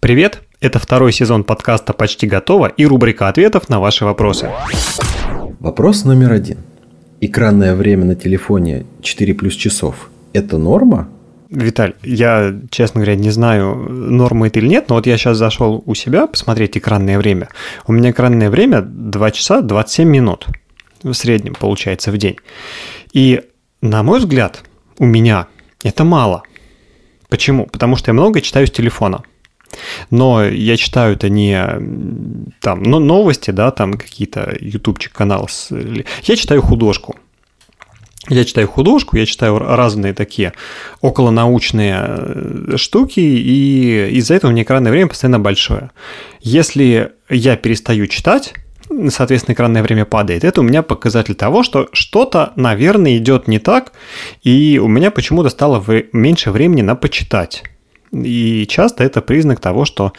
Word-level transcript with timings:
Привет! 0.00 0.40
Это 0.62 0.78
второй 0.78 1.12
сезон 1.12 1.44
подкаста 1.44 1.92
«Почти 1.92 2.26
готово» 2.26 2.68
и 2.68 2.86
рубрика 2.86 3.28
ответов 3.28 3.68
на 3.68 3.80
ваши 3.80 4.06
вопросы. 4.06 4.50
Вопрос 5.60 6.04
номер 6.04 6.32
один. 6.32 6.60
Экранное 7.20 7.74
время 7.74 8.06
на 8.06 8.14
телефоне 8.14 8.86
4 9.02 9.34
плюс 9.34 9.54
часов– 9.54 10.08
это 10.32 10.56
норма? 10.56 11.10
Виталь, 11.50 11.96
я, 12.02 12.58
честно 12.70 13.02
говоря, 13.02 13.14
не 13.14 13.28
знаю, 13.28 13.74
норма 13.74 14.46
это 14.46 14.60
или 14.60 14.68
нет, 14.68 14.88
но 14.88 14.94
вот 14.94 15.06
я 15.06 15.18
сейчас 15.18 15.36
зашел 15.36 15.82
у 15.84 15.94
себя 15.94 16.26
посмотреть 16.26 16.78
экранное 16.78 17.18
время. 17.18 17.50
У 17.86 17.92
меня 17.92 18.10
экранное 18.10 18.48
время 18.48 18.80
2 18.80 19.30
часа 19.32 19.60
27 19.60 20.08
минут 20.08 20.46
в 21.02 21.12
среднем 21.12 21.54
получается 21.54 22.10
в 22.10 22.16
день. 22.16 22.36
И, 23.12 23.42
на 23.82 24.02
мой 24.02 24.20
взгляд, 24.20 24.62
у 24.98 25.04
меня 25.04 25.46
это 25.84 26.04
мало. 26.04 26.42
Почему? 27.28 27.66
Потому 27.66 27.96
что 27.96 28.08
я 28.08 28.14
много 28.14 28.40
читаю 28.40 28.66
с 28.66 28.70
телефона. 28.70 29.24
Но 30.10 30.44
я 30.44 30.76
читаю 30.76 31.14
это 31.14 31.28
не 31.28 31.62
там 32.60 32.82
но 32.82 32.98
новости, 32.98 33.50
да, 33.50 33.70
там 33.70 33.94
какие-то 33.94 34.56
ютубчик 34.60 35.12
канал. 35.12 35.48
Я 36.22 36.36
читаю 36.36 36.62
художку. 36.62 37.16
Я 38.28 38.44
читаю 38.44 38.68
художку, 38.68 39.16
я 39.16 39.24
читаю 39.24 39.58
разные 39.58 40.12
такие 40.12 40.52
околонаучные 41.00 41.96
э, 41.98 42.76
штуки, 42.76 43.18
и 43.18 44.10
из-за 44.18 44.34
этого 44.34 44.50
у 44.50 44.52
меня 44.52 44.62
экранное 44.62 44.92
время 44.92 45.08
постоянно 45.08 45.40
большое. 45.40 45.90
Если 46.40 47.12
я 47.30 47.56
перестаю 47.56 48.06
читать, 48.06 48.54
соответственно, 49.08 49.54
экранное 49.54 49.82
время 49.82 50.04
падает. 50.04 50.44
Это 50.44 50.60
у 50.60 50.64
меня 50.64 50.82
показатель 50.82 51.34
того, 51.34 51.62
что 51.62 51.88
что-то, 51.92 52.52
наверное, 52.56 53.16
идет 53.16 53.48
не 53.48 53.58
так, 53.58 53.92
и 54.42 54.78
у 54.82 54.88
меня 54.88 55.10
почему-то 55.10 55.48
стало 55.48 55.82
меньше 56.12 56.50
времени 56.50 56.82
на 56.82 56.96
почитать. 56.96 57.62
И 58.12 58.66
часто 58.68 59.04
это 59.04 59.20
признак 59.22 59.60
того, 59.60 59.84
что 59.84 60.12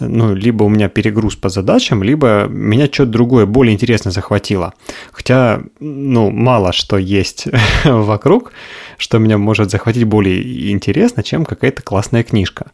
ну, 0.00 0.34
либо 0.34 0.64
у 0.64 0.68
меня 0.68 0.88
перегруз 0.88 1.36
по 1.36 1.48
задачам, 1.48 2.02
либо 2.02 2.46
меня 2.48 2.86
что-то 2.86 3.12
другое, 3.12 3.46
более 3.46 3.74
интересное 3.74 4.12
захватило. 4.12 4.74
Хотя, 5.12 5.62
ну, 5.80 6.30
мало 6.30 6.72
что 6.72 6.96
есть 6.98 7.46
вокруг, 7.84 8.52
что 8.98 9.18
меня 9.18 9.38
может 9.38 9.70
захватить 9.70 10.04
более 10.04 10.72
интересно, 10.72 11.22
чем 11.22 11.44
какая-то 11.44 11.82
классная 11.82 12.22
книжка. 12.22 12.72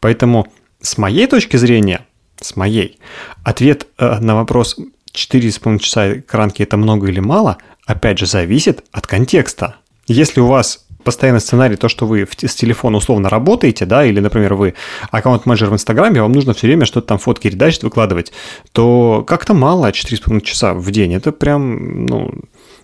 Поэтому 0.00 0.46
с 0.80 0.98
моей 0.98 1.26
точки 1.26 1.56
зрения, 1.56 2.02
с 2.40 2.54
моей, 2.56 2.98
ответ 3.44 3.86
э, 3.98 4.18
на 4.20 4.34
вопрос 4.36 4.76
4,5 5.14 5.78
часа 5.78 6.18
экранки 6.18 6.62
это 6.62 6.76
много 6.76 7.08
или 7.08 7.20
мало, 7.20 7.58
опять 7.86 8.18
же, 8.18 8.26
зависит 8.26 8.84
от 8.92 9.06
контекста. 9.06 9.76
Если 10.08 10.40
у 10.40 10.46
вас 10.46 10.86
постоянный 11.04 11.40
сценарий, 11.40 11.76
то, 11.76 11.88
что 11.88 12.06
вы 12.06 12.26
с 12.26 12.54
телефона 12.54 12.98
условно 12.98 13.28
работаете, 13.28 13.86
да, 13.86 14.04
или, 14.04 14.20
например, 14.20 14.54
вы 14.54 14.74
аккаунт-менеджер 15.10 15.70
в 15.70 15.74
Инстаграме, 15.74 16.20
вам 16.20 16.32
нужно 16.32 16.52
все 16.54 16.66
время 16.66 16.86
что-то 16.86 17.06
там 17.08 17.18
фотки 17.18 17.48
редачить, 17.48 17.82
выкладывать, 17.82 18.32
то 18.72 19.24
как-то 19.26 19.54
мало 19.54 19.90
4,5 19.90 20.40
часа 20.40 20.74
в 20.74 20.90
день. 20.90 21.14
Это 21.14 21.32
прям, 21.32 22.06
ну, 22.06 22.30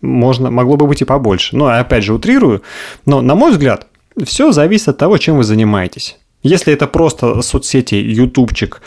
можно, 0.00 0.50
могло 0.50 0.76
бы 0.76 0.86
быть 0.86 1.02
и 1.02 1.04
побольше. 1.04 1.56
Но, 1.56 1.66
опять 1.66 2.04
же, 2.04 2.14
утрирую. 2.14 2.62
Но, 3.04 3.20
на 3.20 3.34
мой 3.34 3.52
взгляд, 3.52 3.86
все 4.24 4.52
зависит 4.52 4.88
от 4.88 4.98
того, 4.98 5.18
чем 5.18 5.36
вы 5.36 5.44
занимаетесь. 5.44 6.18
Если 6.42 6.72
это 6.72 6.86
просто 6.86 7.42
соцсети, 7.42 7.96
ютубчик, 7.96 8.80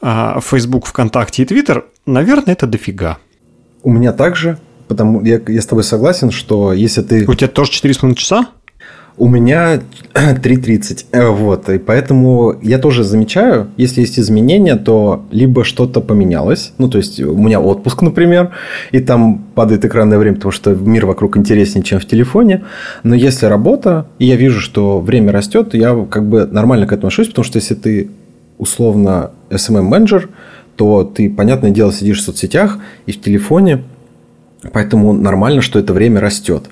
а, 0.00 0.40
Facebook, 0.40 0.86
ВКонтакте 0.86 1.42
и 1.42 1.46
Твиттер, 1.46 1.86
наверное, 2.06 2.54
это 2.54 2.66
дофига. 2.66 3.18
У 3.82 3.90
меня 3.90 4.12
также, 4.12 4.58
потому 4.88 5.24
я, 5.24 5.40
я 5.46 5.60
с 5.60 5.66
тобой 5.66 5.84
согласен, 5.84 6.30
что 6.30 6.72
если 6.72 7.02
ты... 7.02 7.24
У 7.26 7.34
тебя 7.34 7.48
тоже 7.48 7.70
4,5 7.72 8.14
часа? 8.14 8.48
У 9.18 9.28
меня 9.28 9.80
3.30. 10.14 11.06
Э, 11.10 11.28
вот. 11.28 11.68
И 11.68 11.78
поэтому 11.78 12.54
я 12.62 12.78
тоже 12.78 13.02
замечаю, 13.02 13.68
если 13.76 14.00
есть 14.00 14.18
изменения, 14.18 14.76
то 14.76 15.26
либо 15.32 15.64
что-то 15.64 16.00
поменялось. 16.00 16.72
Ну, 16.78 16.88
то 16.88 16.98
есть, 16.98 17.20
у 17.20 17.36
меня 17.36 17.60
отпуск, 17.60 18.02
например, 18.02 18.52
и 18.92 19.00
там 19.00 19.44
падает 19.54 19.84
экранное 19.84 20.18
время, 20.18 20.36
потому 20.36 20.52
что 20.52 20.70
мир 20.74 21.06
вокруг 21.06 21.36
интереснее, 21.36 21.82
чем 21.82 21.98
в 21.98 22.06
телефоне. 22.06 22.64
Но 23.02 23.16
если 23.16 23.46
работа, 23.46 24.06
и 24.20 24.26
я 24.26 24.36
вижу, 24.36 24.60
что 24.60 25.00
время 25.00 25.32
растет, 25.32 25.74
я 25.74 26.06
как 26.08 26.28
бы 26.28 26.46
нормально 26.46 26.86
к 26.86 26.92
этому 26.92 27.08
отношусь, 27.08 27.28
потому 27.28 27.44
что 27.44 27.58
если 27.58 27.74
ты 27.74 28.10
условно 28.58 29.32
SMM-менеджер, 29.50 30.28
то 30.76 31.02
ты, 31.02 31.28
понятное 31.28 31.70
дело, 31.70 31.92
сидишь 31.92 32.20
в 32.20 32.24
соцсетях 32.24 32.78
и 33.06 33.12
в 33.12 33.20
телефоне, 33.20 33.82
поэтому 34.72 35.12
нормально, 35.12 35.62
что 35.62 35.78
это 35.78 35.92
время 35.92 36.20
растет. 36.20 36.64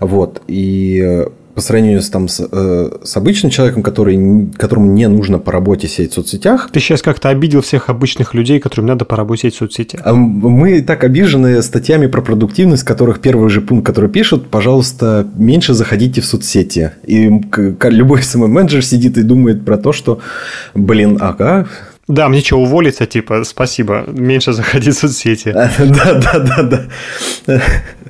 Вот. 0.00 0.42
И 0.46 1.02
э, 1.04 1.28
по 1.58 1.62
сравнению 1.62 2.02
с, 2.02 2.08
там, 2.08 2.28
с, 2.28 2.46
э, 2.48 2.90
с 3.02 3.16
обычным 3.16 3.50
человеком, 3.50 3.82
который, 3.82 4.46
которому 4.56 4.92
не 4.92 5.08
нужно 5.08 5.40
по 5.40 5.50
работе 5.50 5.88
сидеть 5.88 6.12
в 6.12 6.14
соцсетях. 6.14 6.70
Ты 6.72 6.78
сейчас 6.78 7.02
как-то 7.02 7.30
обидел 7.30 7.62
всех 7.62 7.90
обычных 7.90 8.32
людей, 8.32 8.60
которым 8.60 8.86
надо 8.86 9.04
по 9.04 9.16
работе 9.16 9.40
сидеть 9.40 9.56
в 9.56 9.58
соцсетях. 9.58 10.00
Мы 10.06 10.82
так 10.82 11.02
обижены 11.02 11.60
статьями 11.62 12.06
про 12.06 12.22
продуктивность, 12.22 12.84
которых 12.84 13.20
первый 13.20 13.50
же 13.50 13.60
пункт, 13.60 13.84
который 13.84 14.08
пишут, 14.08 14.46
пожалуйста, 14.46 15.26
меньше 15.34 15.74
заходите 15.74 16.20
в 16.20 16.26
соцсети. 16.26 16.92
И 17.04 17.28
любой 17.82 18.22
самый 18.22 18.48
менеджер 18.48 18.84
сидит 18.84 19.18
и 19.18 19.22
думает 19.22 19.64
про 19.64 19.78
то, 19.78 19.92
что, 19.92 20.20
блин, 20.76 21.18
ага, 21.20 21.66
да, 22.08 22.28
мне 22.28 22.40
что, 22.40 22.58
уволиться, 22.58 23.04
типа, 23.04 23.44
спасибо, 23.44 24.04
меньше 24.06 24.52
заходить 24.52 24.96
в 24.96 24.98
соцсети. 24.98 25.48
Да, 25.78 26.14
да, 26.14 26.38
да, 26.38 26.62
да. 27.46 27.62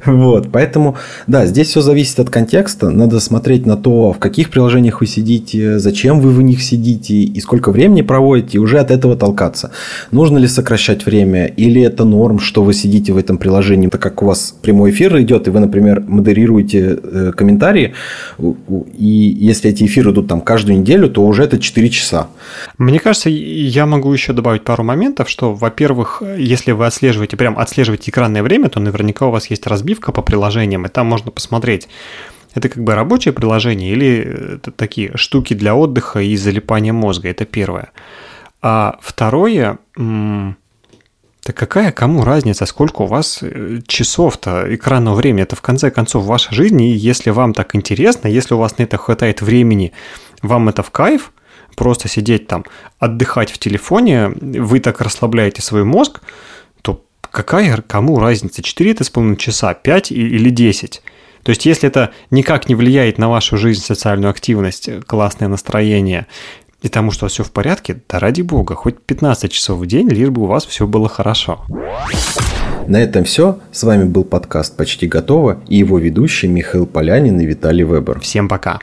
Вот, 0.05 0.49
поэтому, 0.53 0.97
да, 1.27 1.47
здесь 1.47 1.69
все 1.69 1.81
зависит 1.81 2.19
от 2.21 2.31
контекста. 2.31 2.91
Надо 2.91 3.21
смотреть 3.21 3.67
на 3.67 3.77
то, 3.77 4.13
в 4.13 4.19
каких 4.19 4.51
приложениях 4.51 5.01
вы 5.01 5.07
сидите, 5.07 5.79
зачем 5.79 6.21
вы 6.21 6.31
в 6.31 6.43
них 6.43 6.63
сидите 6.63 7.15
и 7.15 7.41
сколько 7.41 7.71
времени 7.71 8.03
проводите, 8.03 8.59
и 8.59 8.61
уже 8.61 8.79
от 8.79 8.91
этого 8.91 9.17
толкаться. 9.17 9.71
Нужно 10.11 10.39
ли 10.39 10.47
сокращать 10.47 11.07
время, 11.07 11.47
или 11.47 11.83
это 11.83 12.05
норм, 12.05 12.39
что 12.39 12.63
вы 12.63 12.75
сидите 12.75 13.13
в 13.13 13.19
этом 13.19 13.39
приложении, 13.39 13.89
так 13.89 14.01
как 14.01 14.23
у 14.23 14.27
вас 14.27 14.55
прямой 14.63 14.91
эфир 14.91 15.21
идет, 15.21 15.49
и 15.49 15.51
вы, 15.51 15.61
например, 15.61 16.05
модерируете 16.07 16.99
э, 17.03 17.33
комментарии, 17.37 17.95
и 18.39 19.37
если 19.41 19.71
эти 19.71 19.85
эфиры 19.85 20.13
идут 20.13 20.29
там 20.29 20.41
каждую 20.41 20.79
неделю, 20.81 21.09
то 21.09 21.25
уже 21.25 21.45
это 21.45 21.59
4 21.59 21.89
часа. 21.91 22.29
Мне 22.79 22.99
кажется, 22.99 23.31
я 23.31 23.87
могу 23.87 24.13
еще 24.13 24.33
добавить 24.33 24.63
пару 24.65 24.85
моментов, 24.85 25.29
что, 25.29 25.55
во-первых, 25.55 26.23
если 26.37 26.73
вы 26.73 26.87
отслеживаете, 26.87 27.37
прям 27.37 27.59
отслеживаете 27.59 28.11
экранное 28.11 28.43
время, 28.43 28.69
то 28.69 28.81
наверняка 28.81 29.27
у 29.27 29.31
вас 29.31 29.51
есть 29.51 29.67
разбивка 29.89 30.13
по 30.13 30.23
приложениям, 30.23 30.85
и 30.85 30.89
там 30.89 31.07
можно 31.07 31.31
посмотреть, 31.31 31.89
это 32.55 32.69
как 32.69 32.83
бы 32.83 32.95
рабочее 32.95 33.33
приложение 33.33 33.93
или 33.93 34.57
это 34.57 34.71
такие 34.71 35.17
штуки 35.17 35.55
для 35.55 35.75
отдыха 35.75 36.21
и 36.21 36.37
залипания 36.37 36.93
мозга, 36.93 37.29
это 37.29 37.45
первое. 37.45 37.91
А 38.61 38.99
второе, 39.01 39.79
да 39.97 41.53
какая 41.55 41.93
кому 41.93 42.25
разница, 42.25 42.67
сколько 42.67 43.03
у 43.03 43.07
вас 43.07 43.39
э, 43.43 43.81
часов-то 43.87 44.75
экранного 44.75 45.15
времени? 45.15 45.45
Это 45.45 45.57
в 45.57 45.63
конце 45.63 45.91
концов 45.91 46.25
ваша 46.25 46.55
жизнь, 46.55 46.83
и 46.83 46.91
если 46.91 47.31
вам 47.31 47.55
так 47.55 47.75
интересно, 47.75 48.29
если 48.29 48.55
у 48.55 48.59
вас 48.59 48.79
на 48.79 48.83
это 48.83 48.99
хватает 48.99 49.41
времени, 49.41 49.93
вам 50.43 50.69
это 50.69 50.83
в 50.83 50.91
кайф, 50.91 51.33
просто 51.77 52.09
сидеть 52.09 52.49
там, 52.49 52.65
отдыхать 52.99 53.51
в 53.51 53.59
телефоне, 53.59 54.33
вы 54.41 54.81
так 54.81 55.01
расслабляете 55.01 55.63
свой 55.63 55.85
мозг, 55.85 56.21
какая 57.31 57.77
кому 57.87 58.19
разница, 58.19 58.63
4 58.63 58.91
это 58.91 59.05
с 59.05 59.11
половиной 59.11 59.37
часа, 59.37 59.75
5 59.75 60.13
или 60.13 60.51
10? 60.51 61.03
То 61.43 61.51
есть, 61.51 61.67
если 61.67 61.89
это 61.89 62.11
никак 62.31 62.69
не 62.69 62.75
влияет 62.75 63.19
на 63.19 63.29
вашу 63.29 63.57
жизнь, 63.57 63.81
социальную 63.81 64.31
активность, 64.31 64.91
классное 65.07 65.49
настроение, 65.49 66.27
и 66.83 66.89
тому, 66.89 67.11
что 67.11 67.27
все 67.27 67.43
в 67.43 67.51
порядке, 67.51 68.01
да 68.09 68.19
ради 68.19 68.43
бога, 68.43 68.75
хоть 68.75 69.01
15 69.01 69.51
часов 69.51 69.79
в 69.79 69.87
день, 69.87 70.09
лишь 70.09 70.29
бы 70.29 70.43
у 70.43 70.47
вас 70.47 70.65
все 70.65 70.87
было 70.87 71.09
хорошо. 71.09 71.65
На 72.87 73.03
этом 73.03 73.25
все. 73.25 73.59
С 73.73 73.83
вами 73.83 74.05
был 74.05 74.25
подкаст 74.25 74.77
«Почти 74.77 75.07
готово» 75.07 75.61
и 75.69 75.77
его 75.77 75.99
ведущие 75.99 76.51
Михаил 76.51 76.87
Полянин 76.87 77.41
и 77.41 77.47
Виталий 77.47 77.85
Вебер. 77.85 78.21
Всем 78.21 78.49
пока. 78.49 78.79